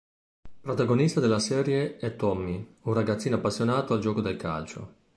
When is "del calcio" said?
4.21-4.95